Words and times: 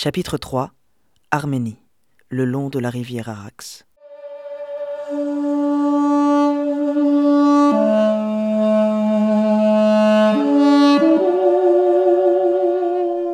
Chapitre 0.00 0.38
3 0.38 0.70
Arménie, 1.32 1.82
le 2.28 2.44
long 2.44 2.68
de 2.68 2.78
la 2.78 2.88
rivière 2.88 3.28
Arax. 3.28 3.84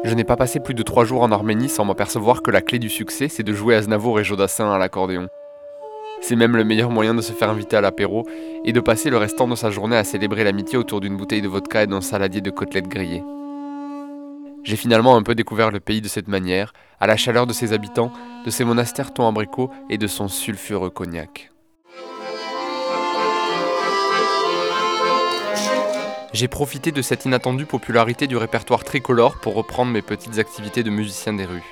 Je 0.04 0.14
n'ai 0.14 0.24
pas 0.24 0.36
passé 0.36 0.58
plus 0.58 0.72
de 0.72 0.82
trois 0.82 1.04
jours 1.04 1.20
en 1.20 1.32
Arménie 1.32 1.68
sans 1.68 1.84
m'apercevoir 1.84 2.40
que 2.40 2.50
la 2.50 2.62
clé 2.62 2.78
du 2.78 2.88
succès, 2.88 3.28
c'est 3.28 3.42
de 3.42 3.52
jouer 3.52 3.74
Aznavour 3.74 4.18
et 4.18 4.24
Jodassin 4.24 4.72
à 4.72 4.78
l'accordéon. 4.78 5.28
C'est 6.22 6.34
même 6.34 6.56
le 6.56 6.64
meilleur 6.64 6.88
moyen 6.88 7.12
de 7.14 7.20
se 7.20 7.34
faire 7.34 7.50
inviter 7.50 7.76
à 7.76 7.82
l'apéro 7.82 8.26
et 8.64 8.72
de 8.72 8.80
passer 8.80 9.10
le 9.10 9.18
restant 9.18 9.46
de 9.46 9.54
sa 9.54 9.68
journée 9.68 9.96
à 9.98 10.04
célébrer 10.04 10.44
l'amitié 10.44 10.78
autour 10.78 11.02
d'une 11.02 11.18
bouteille 11.18 11.42
de 11.42 11.48
vodka 11.48 11.82
et 11.82 11.86
d'un 11.86 12.00
saladier 12.00 12.40
de 12.40 12.48
côtelettes 12.48 12.88
grillées. 12.88 13.22
J'ai 14.64 14.76
finalement 14.76 15.16
un 15.16 15.22
peu 15.22 15.34
découvert 15.34 15.70
le 15.70 15.78
pays 15.78 16.00
de 16.00 16.08
cette 16.08 16.26
manière, 16.26 16.72
à 16.98 17.06
la 17.06 17.18
chaleur 17.18 17.46
de 17.46 17.52
ses 17.52 17.74
habitants, 17.74 18.12
de 18.46 18.50
ses 18.50 18.64
monastères 18.64 19.12
ton 19.12 19.28
abricot 19.28 19.70
et 19.90 19.98
de 19.98 20.06
son 20.06 20.26
sulfureux 20.26 20.88
cognac. 20.88 21.50
J'ai 26.32 26.48
profité 26.48 26.92
de 26.92 27.02
cette 27.02 27.26
inattendue 27.26 27.66
popularité 27.66 28.26
du 28.26 28.38
répertoire 28.38 28.84
tricolore 28.84 29.36
pour 29.36 29.54
reprendre 29.54 29.92
mes 29.92 30.02
petites 30.02 30.38
activités 30.38 30.82
de 30.82 30.90
musicien 30.90 31.34
des 31.34 31.44
rues. 31.44 31.62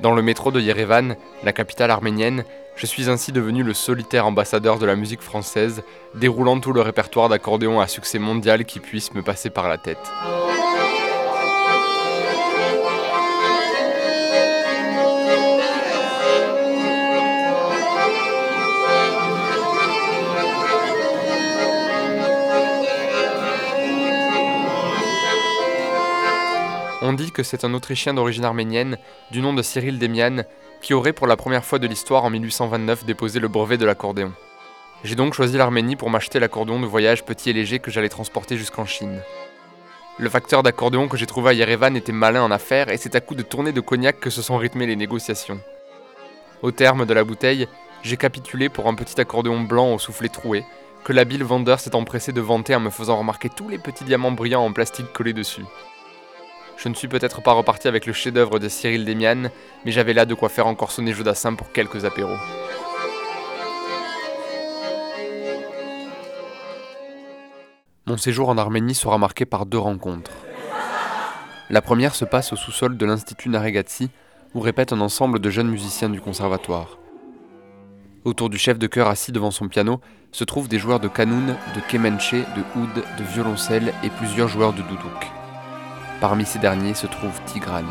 Dans 0.00 0.14
le 0.14 0.22
métro 0.22 0.50
de 0.50 0.60
Yerevan, 0.60 1.16
la 1.42 1.52
capitale 1.52 1.90
arménienne, 1.90 2.44
je 2.76 2.86
suis 2.86 3.10
ainsi 3.10 3.32
devenu 3.32 3.64
le 3.64 3.74
solitaire 3.74 4.26
ambassadeur 4.26 4.78
de 4.78 4.86
la 4.86 4.96
musique 4.96 5.20
française, 5.20 5.82
déroulant 6.14 6.58
tout 6.60 6.72
le 6.72 6.80
répertoire 6.80 7.28
d'accordéon 7.28 7.80
à 7.80 7.88
succès 7.88 8.18
mondial 8.20 8.64
qui 8.64 8.78
puisse 8.78 9.12
me 9.12 9.22
passer 9.22 9.50
par 9.50 9.68
la 9.68 9.76
tête. 9.76 10.10
On 27.10 27.12
dit 27.12 27.32
que 27.32 27.42
c'est 27.42 27.64
un 27.64 27.74
Autrichien 27.74 28.14
d'origine 28.14 28.44
arménienne, 28.44 28.96
du 29.32 29.42
nom 29.42 29.52
de 29.52 29.62
Cyril 29.62 29.98
Demian, 29.98 30.44
qui 30.80 30.94
aurait 30.94 31.12
pour 31.12 31.26
la 31.26 31.36
première 31.36 31.64
fois 31.64 31.80
de 31.80 31.88
l'histoire 31.88 32.22
en 32.22 32.30
1829 32.30 33.04
déposé 33.04 33.40
le 33.40 33.48
brevet 33.48 33.78
de 33.78 33.84
l'accordéon. 33.84 34.32
J'ai 35.02 35.16
donc 35.16 35.34
choisi 35.34 35.56
l'Arménie 35.56 35.96
pour 35.96 36.08
m'acheter 36.08 36.38
l'accordéon 36.38 36.78
de 36.78 36.86
voyage 36.86 37.24
petit 37.24 37.50
et 37.50 37.52
léger 37.52 37.80
que 37.80 37.90
j'allais 37.90 38.08
transporter 38.08 38.56
jusqu'en 38.56 38.86
Chine. 38.86 39.22
Le 40.20 40.28
facteur 40.28 40.62
d'accordéon 40.62 41.08
que 41.08 41.16
j'ai 41.16 41.26
trouvé 41.26 41.50
à 41.50 41.52
Yerevan 41.52 41.96
était 41.96 42.12
malin 42.12 42.44
en 42.44 42.52
affaires 42.52 42.90
et 42.90 42.96
c'est 42.96 43.16
à 43.16 43.20
coup 43.20 43.34
de 43.34 43.42
tournées 43.42 43.72
de 43.72 43.80
cognac 43.80 44.20
que 44.20 44.30
se 44.30 44.40
sont 44.40 44.56
rythmées 44.56 44.86
les 44.86 44.94
négociations. 44.94 45.58
Au 46.62 46.70
terme 46.70 47.06
de 47.06 47.14
la 47.14 47.24
bouteille, 47.24 47.66
j'ai 48.04 48.18
capitulé 48.18 48.68
pour 48.68 48.86
un 48.86 48.94
petit 48.94 49.20
accordéon 49.20 49.62
blanc 49.62 49.94
au 49.94 49.98
soufflet 49.98 50.28
troué, 50.28 50.64
que 51.02 51.12
l'habile 51.12 51.42
vendeur 51.42 51.80
s'est 51.80 51.96
empressé 51.96 52.30
de 52.30 52.40
vanter 52.40 52.76
en 52.76 52.80
me 52.80 52.90
faisant 52.90 53.18
remarquer 53.18 53.48
tous 53.48 53.68
les 53.68 53.78
petits 53.78 54.04
diamants 54.04 54.30
brillants 54.30 54.64
en 54.64 54.72
plastique 54.72 55.12
collés 55.12 55.32
dessus. 55.32 55.64
Je 56.82 56.88
ne 56.88 56.94
suis 56.94 57.08
peut-être 57.08 57.42
pas 57.42 57.52
reparti 57.52 57.88
avec 57.88 58.06
le 58.06 58.14
chef-d'œuvre 58.14 58.58
de 58.58 58.66
Cyril 58.70 59.04
Demian, 59.04 59.50
mais 59.84 59.92
j'avais 59.92 60.14
là 60.14 60.24
de 60.24 60.32
quoi 60.32 60.48
faire 60.48 60.66
encore 60.66 60.92
sonner 60.92 61.12
Jodassin 61.12 61.54
pour 61.54 61.72
quelques 61.72 62.06
apéros. 62.06 62.38
Mon 68.06 68.16
séjour 68.16 68.48
en 68.48 68.56
Arménie 68.56 68.94
sera 68.94 69.18
marqué 69.18 69.44
par 69.44 69.66
deux 69.66 69.78
rencontres. 69.78 70.32
La 71.68 71.82
première 71.82 72.14
se 72.14 72.24
passe 72.24 72.54
au 72.54 72.56
sous-sol 72.56 72.96
de 72.96 73.04
l'Institut 73.04 73.50
Naregatsi, 73.50 74.08
où 74.54 74.60
répète 74.60 74.94
un 74.94 75.02
ensemble 75.02 75.38
de 75.38 75.50
jeunes 75.50 75.68
musiciens 75.68 76.08
du 76.08 76.22
conservatoire. 76.22 76.96
Autour 78.24 78.48
du 78.48 78.56
chef 78.56 78.78
de 78.78 78.86
chœur 78.86 79.08
assis 79.08 79.32
devant 79.32 79.50
son 79.50 79.68
piano 79.68 80.00
se 80.32 80.44
trouvent 80.44 80.68
des 80.68 80.78
joueurs 80.78 81.00
de 81.00 81.08
kanoun, 81.08 81.56
de 81.76 81.80
kemenche, 81.90 82.32
de 82.32 82.80
oud, 82.80 83.04
de 83.18 83.24
violoncelle 83.34 83.92
et 84.02 84.08
plusieurs 84.08 84.48
joueurs 84.48 84.72
de 84.72 84.80
doudouk. 84.80 85.39
Parmi 86.20 86.44
ces 86.44 86.58
derniers 86.58 86.92
se 86.92 87.06
trouve 87.06 87.32
Tigrane. 87.46 87.86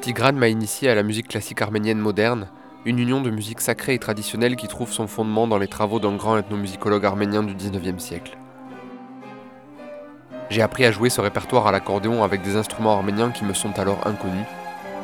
Tigrane 0.00 0.36
m'a 0.36 0.48
initié 0.48 0.88
à 0.88 0.94
la 0.94 1.02
musique 1.02 1.28
classique 1.28 1.60
arménienne 1.60 1.98
moderne, 1.98 2.48
une 2.86 2.98
union 2.98 3.20
de 3.20 3.28
musique 3.28 3.60
sacrée 3.60 3.92
et 3.92 3.98
traditionnelle 3.98 4.56
qui 4.56 4.68
trouve 4.68 4.90
son 4.90 5.06
fondement 5.06 5.46
dans 5.46 5.58
les 5.58 5.68
travaux 5.68 6.00
d'un 6.00 6.16
grand 6.16 6.38
ethnomusicologue 6.38 7.04
arménien 7.04 7.42
du 7.42 7.54
XIXe 7.54 8.02
siècle. 8.02 8.38
J'ai 10.48 10.62
appris 10.62 10.86
à 10.86 10.90
jouer 10.90 11.10
ce 11.10 11.20
répertoire 11.20 11.66
à 11.66 11.72
l'accordéon 11.72 12.24
avec 12.24 12.40
des 12.40 12.56
instruments 12.56 12.94
arméniens 12.94 13.32
qui 13.32 13.44
me 13.44 13.52
sont 13.52 13.78
alors 13.78 14.06
inconnus, 14.06 14.46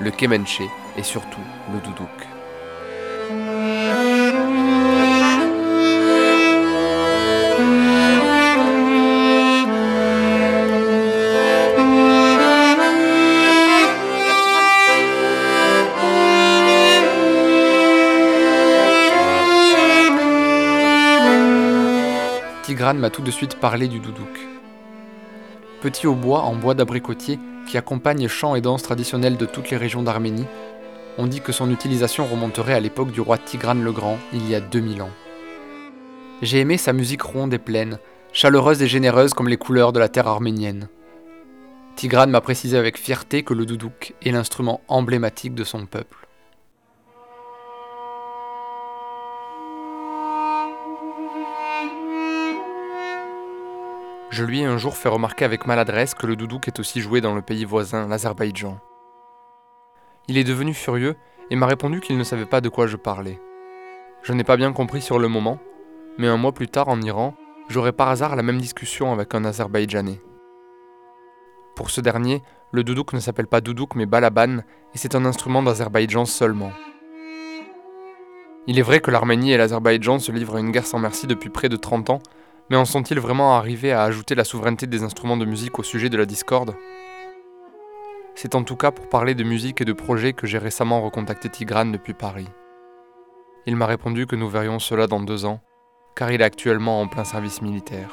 le 0.00 0.10
kemenche 0.10 0.62
et 0.96 1.02
surtout 1.02 1.40
le 1.72 1.80
doudouk. 1.80 2.08
Tigrane 22.62 22.98
m'a 22.98 23.10
tout 23.10 23.22
de 23.22 23.30
suite 23.30 23.60
parlé 23.60 23.88
du 23.88 24.00
doudouk. 24.00 24.26
Petit 25.82 26.06
hautbois 26.06 26.40
en 26.40 26.56
bois 26.56 26.74
d'abricotier 26.74 27.38
qui 27.66 27.78
accompagne 27.78 28.28
chants 28.28 28.54
et 28.54 28.60
danses 28.60 28.82
traditionnelles 28.82 29.36
de 29.36 29.46
toutes 29.46 29.70
les 29.70 29.76
régions 29.76 30.02
d'Arménie, 30.02 30.46
on 31.18 31.26
dit 31.26 31.40
que 31.40 31.52
son 31.52 31.70
utilisation 31.70 32.26
remonterait 32.26 32.74
à 32.74 32.80
l'époque 32.80 33.12
du 33.12 33.20
roi 33.20 33.38
Tigrane 33.38 33.84
le 33.84 33.92
Grand, 33.92 34.18
il 34.32 34.48
y 34.48 34.54
a 34.54 34.60
2000 34.60 35.02
ans. 35.02 35.10
J'ai 36.42 36.60
aimé 36.60 36.76
sa 36.76 36.92
musique 36.92 37.22
ronde 37.22 37.54
et 37.54 37.58
pleine, 37.58 37.98
chaleureuse 38.32 38.82
et 38.82 38.88
généreuse 38.88 39.32
comme 39.32 39.48
les 39.48 39.56
couleurs 39.56 39.92
de 39.92 40.00
la 40.00 40.08
terre 40.08 40.26
arménienne. 40.26 40.88
Tigrane 41.96 42.30
m'a 42.30 42.40
précisé 42.40 42.76
avec 42.76 42.98
fierté 42.98 43.44
que 43.44 43.54
le 43.54 43.66
doudouk 43.66 44.14
est 44.24 44.32
l'instrument 44.32 44.80
emblématique 44.88 45.54
de 45.54 45.62
son 45.62 45.86
peuple. 45.86 46.23
Je 54.34 54.42
lui 54.42 54.62
ai 54.62 54.64
un 54.64 54.78
jour 54.78 54.96
fait 54.96 55.08
remarquer 55.08 55.44
avec 55.44 55.64
maladresse 55.64 56.12
que 56.12 56.26
le 56.26 56.34
doudouk 56.34 56.66
est 56.66 56.80
aussi 56.80 57.00
joué 57.00 57.20
dans 57.20 57.36
le 57.36 57.40
pays 57.40 57.64
voisin, 57.64 58.08
l'Azerbaïdjan. 58.08 58.80
Il 60.26 60.36
est 60.36 60.42
devenu 60.42 60.74
furieux 60.74 61.14
et 61.50 61.54
m'a 61.54 61.66
répondu 61.66 62.00
qu'il 62.00 62.18
ne 62.18 62.24
savait 62.24 62.44
pas 62.44 62.60
de 62.60 62.68
quoi 62.68 62.88
je 62.88 62.96
parlais. 62.96 63.40
Je 64.24 64.32
n'ai 64.32 64.42
pas 64.42 64.56
bien 64.56 64.72
compris 64.72 65.02
sur 65.02 65.20
le 65.20 65.28
moment, 65.28 65.60
mais 66.18 66.26
un 66.26 66.36
mois 66.36 66.50
plus 66.50 66.66
tard 66.66 66.88
en 66.88 67.00
Iran, 67.00 67.36
j'aurai 67.68 67.92
par 67.92 68.08
hasard 68.08 68.34
la 68.34 68.42
même 68.42 68.60
discussion 68.60 69.12
avec 69.12 69.32
un 69.36 69.44
Azerbaïdjanais. 69.44 70.20
Pour 71.76 71.90
ce 71.90 72.00
dernier, 72.00 72.42
le 72.72 72.82
doudouk 72.82 73.12
ne 73.12 73.20
s'appelle 73.20 73.46
pas 73.46 73.60
doudouk 73.60 73.94
mais 73.94 74.04
balaban 74.04 74.64
et 74.94 74.98
c'est 74.98 75.14
un 75.14 75.26
instrument 75.26 75.62
d'Azerbaïdjan 75.62 76.24
seulement. 76.24 76.72
Il 78.66 78.80
est 78.80 78.82
vrai 78.82 78.98
que 78.98 79.12
l'Arménie 79.12 79.52
et 79.52 79.56
l'Azerbaïdjan 79.56 80.18
se 80.18 80.32
livrent 80.32 80.56
à 80.56 80.60
une 80.60 80.72
guerre 80.72 80.86
sans 80.86 80.98
merci 80.98 81.28
depuis 81.28 81.50
près 81.50 81.68
de 81.68 81.76
30 81.76 82.10
ans, 82.10 82.20
mais 82.70 82.76
en 82.76 82.84
sont-ils 82.84 83.20
vraiment 83.20 83.56
arrivés 83.56 83.92
à 83.92 84.02
ajouter 84.02 84.34
la 84.34 84.44
souveraineté 84.44 84.86
des 84.86 85.02
instruments 85.02 85.36
de 85.36 85.44
musique 85.44 85.78
au 85.78 85.82
sujet 85.82 86.08
de 86.08 86.16
la 86.16 86.26
discorde? 86.26 86.74
C'est 88.34 88.54
en 88.54 88.64
tout 88.64 88.76
cas 88.76 88.90
pour 88.90 89.08
parler 89.08 89.34
de 89.34 89.44
musique 89.44 89.80
et 89.80 89.84
de 89.84 89.92
projets 89.92 90.32
que 90.32 90.46
j'ai 90.46 90.58
récemment 90.58 91.02
recontacté 91.02 91.48
Tigrane 91.48 91.92
depuis 91.92 92.14
Paris. 92.14 92.48
Il 93.66 93.76
m'a 93.76 93.86
répondu 93.86 94.26
que 94.26 94.36
nous 94.36 94.48
verrions 94.48 94.78
cela 94.78 95.06
dans 95.06 95.20
deux 95.20 95.44
ans, 95.44 95.60
car 96.16 96.32
il 96.32 96.40
est 96.40 96.44
actuellement 96.44 97.00
en 97.00 97.08
plein 97.08 97.24
service 97.24 97.62
militaire. 97.62 98.10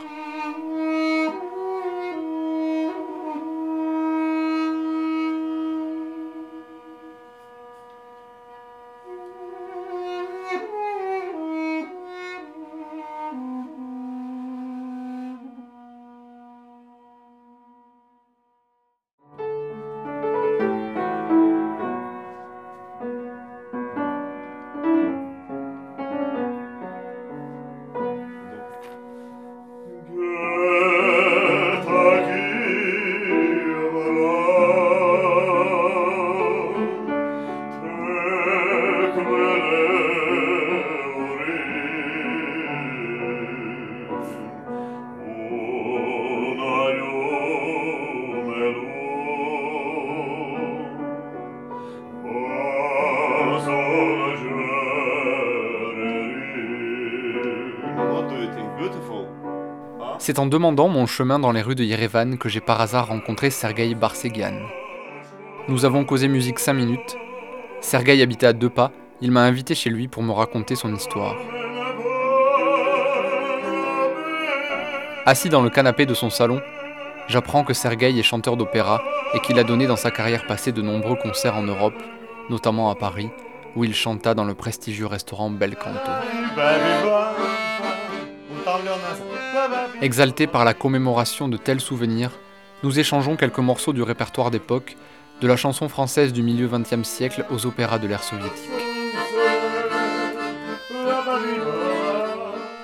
C'est 60.24 60.38
en 60.38 60.46
demandant 60.46 60.88
mon 60.88 61.08
chemin 61.08 61.40
dans 61.40 61.52
les 61.52 61.64
rues 61.64 61.74
de 61.74 61.84
Yerevan 61.84 62.38
que 62.38 62.48
j'ai 62.48 62.60
par 62.60 62.80
hasard 62.80 63.08
rencontré 63.08 63.50
Sergei 63.50 63.96
Barsegian. 63.96 64.54
Nous 65.68 65.84
avons 65.84 66.06
causé 66.06 66.28
musique 66.28 66.60
5 66.60 66.74
minutes. 66.74 67.18
Sergei 67.80 68.22
habitait 68.22 68.46
à 68.46 68.54
deux 68.54 68.70
pas, 68.70 68.92
il 69.22 69.32
m'a 69.32 69.42
invité 69.42 69.74
chez 69.74 69.90
lui 69.90 70.08
pour 70.08 70.22
me 70.22 70.32
raconter 70.32 70.76
son 70.76 70.94
histoire. 70.94 71.36
Assis 75.26 75.50
dans 75.50 75.64
le 75.64 75.72
canapé 75.72 76.06
de 76.06 76.14
son 76.14 76.30
salon, 76.30 76.62
j'apprends 77.28 77.64
que 77.64 77.74
Sergei 77.74 78.16
est 78.16 78.22
chanteur 78.22 78.58
d'opéra 78.58 79.02
et 79.34 79.40
qu'il 79.40 79.58
a 79.58 79.64
donné 79.64 79.88
dans 79.88 79.96
sa 79.96 80.12
carrière 80.12 80.46
passée 80.46 80.72
de 80.72 80.84
nombreux 80.84 81.16
concerts 81.16 81.56
en 81.56 81.64
Europe, 81.64 81.98
notamment 82.52 82.92
à 82.92 82.96
Paris, 82.96 83.32
où 83.76 83.84
il 83.86 83.96
chanta 83.96 84.36
dans 84.36 84.46
le 84.46 84.54
prestigieux 84.54 85.08
restaurant 85.08 85.50
Bel 85.50 85.76
Canto. 85.76 86.12
Exalté 90.02 90.48
par 90.48 90.66
la 90.66 90.74
commémoration 90.74 91.48
de 91.48 91.58
tels 91.58 91.82
souvenirs, 91.82 92.32
nous 92.84 93.00
échangeons 93.00 93.36
quelques 93.36 93.60
morceaux 93.60 93.94
du 93.94 94.02
répertoire 94.02 94.52
d'époque, 94.52 94.98
de 95.42 95.48
la 95.48 95.58
chanson 95.58 95.90
française 95.90 96.34
du 96.34 96.44
milieu 96.44 96.68
XXe 96.68 97.08
siècle 97.08 97.46
aux 97.50 97.66
opéras 97.66 98.00
de 98.00 98.08
l'ère 98.08 98.24
soviétique. 98.24 98.70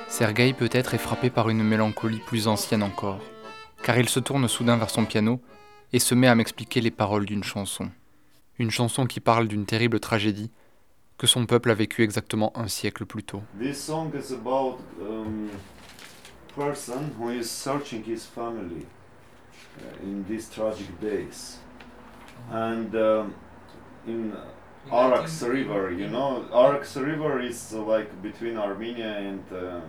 Sergueï 0.08 0.54
peut-être 0.54 0.94
est 0.94 1.00
frappé 1.00 1.30
par 1.30 1.50
une 1.50 1.64
mélancolie 1.64 2.22
plus 2.26 2.48
ancienne 2.48 2.82
encore, 2.82 3.20
car 3.84 3.98
il 3.98 4.10
se 4.10 4.20
tourne 4.20 4.48
soudain 4.48 4.78
vers 4.78 4.90
son 4.90 5.06
piano 5.06 5.40
et 5.94 6.00
se 6.00 6.16
met 6.16 6.28
à 6.28 6.36
m'expliquer 6.36 6.82
les 6.82 6.92
paroles 6.92 7.26
d'une 7.26 7.44
chanson. 7.44 7.90
Une 8.60 8.72
chanson 8.72 9.06
qui 9.06 9.20
parle 9.20 9.48
d'une 9.48 9.66
terrible 9.66 10.00
tragédie 10.00 10.50
que 11.18 11.28
son 11.28 11.46
peuple 11.46 11.72
a 11.72 11.74
vécue 11.74 12.04
exactement 12.04 12.52
un 12.56 12.68
siècle 12.68 13.06
plus 13.06 13.24
tôt. 13.24 13.42
person 16.58 17.14
who 17.20 17.30
is 17.30 17.50
searching 17.50 18.04
his 18.04 18.26
family 18.26 18.86
uh, 19.80 20.04
in 20.04 20.26
these 20.28 20.50
tragic 20.50 20.90
days. 21.00 21.60
And 22.52 22.94
um, 22.96 23.36
in 24.08 24.34
Arax 24.92 25.48
River, 25.48 25.92
you 25.92 26.08
know, 26.08 26.46
Arax 26.52 26.96
River 26.96 27.42
is 27.42 27.74
uh, 27.74 27.84
like 27.84 28.10
between 28.22 28.58
Armenia 28.58 29.18
and, 29.18 29.44
um, 29.52 29.84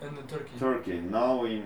and 0.00 0.16
Turkey. 0.28 0.58
Turkey. 0.58 1.00
Now 1.00 1.44
in 1.44 1.62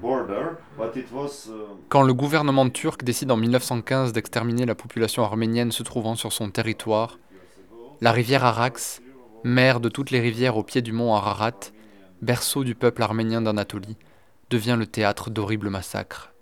border, 0.00 0.58
but 0.76 0.96
it 0.96 1.10
was, 1.12 1.48
uh, 1.48 1.74
Quand 1.88 2.02
le 2.02 2.12
gouvernement 2.12 2.68
turc 2.70 3.02
décide 3.02 3.30
en 3.30 3.36
1915 3.36 4.12
d'exterminer 4.12 4.66
la 4.66 4.74
population 4.74 5.24
arménienne 5.24 5.72
se 5.72 5.82
trouvant 5.82 6.16
sur 6.16 6.32
son 6.32 6.50
territoire, 6.50 7.18
la 8.00 8.12
rivière 8.12 8.44
Arax, 8.44 9.00
mère 9.44 9.80
de 9.80 9.88
toutes 9.88 10.10
les 10.10 10.20
rivières 10.20 10.56
au 10.56 10.62
pied 10.62 10.82
du 10.82 10.92
mont 10.92 11.14
Ararat, 11.14 11.72
berceau 12.20 12.64
du 12.64 12.74
peuple 12.74 13.02
arménien 13.02 13.40
d'Anatolie, 13.40 13.96
devient 14.50 14.76
le 14.78 14.86
théâtre 14.86 15.30
d'horribles 15.30 15.70
massacres. 15.70 16.32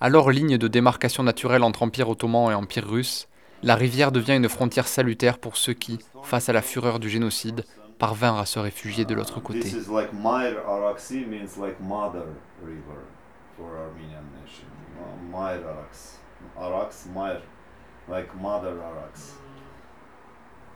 Alors 0.00 0.30
ligne 0.30 0.58
de 0.58 0.68
démarcation 0.68 1.22
naturelle 1.22 1.62
entre 1.62 1.82
Empire 1.82 2.08
ottoman 2.08 2.50
et 2.50 2.54
Empire 2.54 2.88
russe, 2.88 3.28
la 3.62 3.74
rivière 3.74 4.12
devient 4.12 4.36
une 4.36 4.48
frontière 4.48 4.88
salutaire 4.88 5.38
pour 5.38 5.56
ceux 5.56 5.72
qui, 5.72 5.98
face 6.22 6.48
à 6.48 6.52
la 6.52 6.62
fureur 6.62 6.98
du 6.98 7.08
génocide, 7.08 7.64
parvinrent 7.98 8.38
à 8.38 8.46
se 8.46 8.58
réfugier 8.58 9.04
de 9.04 9.14
l'autre 9.14 9.40
côté. 9.40 9.70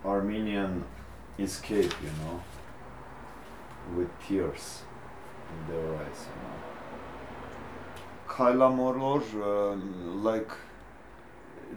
Armenian 0.07 0.85
escape, 1.39 1.93
you 2.03 2.11
know 2.23 2.41
with 3.95 4.09
tears 4.27 4.83
in 5.51 5.73
their 5.73 5.95
eyes. 5.95 6.27
You 6.27 6.35
know? 6.43 6.57
uh, 9.43 9.77
like 10.23 10.51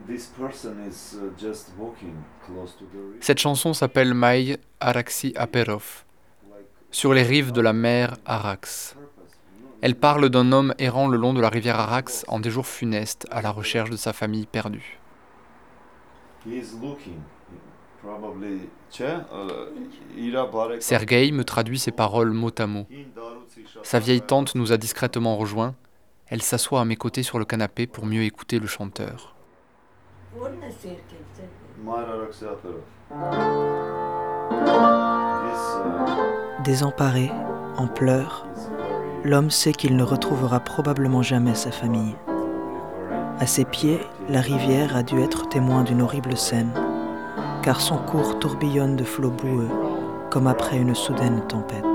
this 0.08 0.28
person 0.28 0.80
is 0.88 1.16
uh, 1.16 1.30
just 1.38 1.72
walking 1.78 2.24
close 2.46 2.74
to 2.78 2.86
the 2.86 2.98
river. 2.98 3.22
Cette 3.22 3.40
chanson 3.40 3.74
s'appelle 3.74 4.14
Maï 4.14 4.58
Araxi 4.80 5.34
Aperov, 5.36 6.06
sur 6.92 7.14
les 7.14 7.24
rives 7.24 7.52
de 7.52 7.62
la 7.62 7.74
mer 7.74 8.18
Arax. 8.26 8.96
Elle 9.82 9.96
parle 9.96 10.30
d'un 10.30 10.52
homme 10.52 10.74
errant 10.78 11.08
le 11.08 11.18
long 11.18 11.34
de 11.34 11.40
la 11.40 11.48
rivière 11.48 11.80
Arax 11.80 12.26
en 12.28 12.42
des 12.42 12.50
jours 12.50 12.68
funestes 12.68 13.26
à 13.32 13.42
la 13.42 13.52
recherche 13.52 13.90
de 13.90 13.96
sa 13.96 14.12
famille 14.12 14.46
perdue. 14.46 15.00
He 16.46 16.58
is 16.58 16.74
looking 16.82 17.24
Sergueï 20.80 21.32
me 21.32 21.44
traduit 21.44 21.80
ses 21.80 21.92
paroles 21.92 22.32
mot 22.32 22.52
à 22.58 22.68
mot. 22.68 22.86
Sa 23.84 24.00
vieille 24.00 24.22
tante 24.22 24.56
nous 24.56 24.72
a 24.72 24.78
discrètement 24.78 25.36
rejoints. 25.38 25.76
Elle 26.28 26.42
s'assoit 26.42 26.82
à 26.82 26.86
mes 26.86 26.96
côtés 26.96 27.24
sur 27.24 27.40
le 27.40 27.46
canapé 27.46 27.88
pour 27.88 28.06
mieux 28.06 28.24
écouter 28.24 28.60
le 28.60 28.68
chanteur. 28.68 29.36
Désemparé, 36.64 37.32
en 37.78 37.88
pleurs, 37.88 38.48
l'homme 39.24 39.50
sait 39.50 39.74
qu'il 39.74 39.96
ne 39.96 40.04
retrouvera 40.04 40.60
probablement 40.60 41.24
jamais 41.24 41.56
sa 41.56 41.72
famille. 41.72 42.16
À 43.40 43.48
ses 43.48 43.66
pieds, 43.66 44.00
la 44.28 44.42
rivière 44.42 44.96
a 44.96 45.04
dû 45.04 45.20
être 45.20 45.48
témoin 45.50 45.84
d'une 45.84 46.02
horrible 46.02 46.38
scène 46.38 46.72
car 47.64 47.82
son 47.82 47.98
cours 47.98 48.40
tourbillonne 48.40 48.96
de 48.96 49.04
flots 49.04 49.32
boueux 49.32 49.70
comme 50.30 50.48
après 50.48 50.78
une 50.78 50.96
soudaine 50.96 51.42
tempête. 51.48 51.89